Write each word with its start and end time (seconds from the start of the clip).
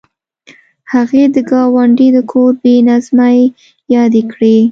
هغې 0.93 1.23
د 1.35 1.37
ګاونډي 1.51 2.07
د 2.15 2.17
کور 2.31 2.51
بې 2.61 2.75
نظمۍ 2.89 3.39
یادې 3.95 4.21
کړې 4.31 4.55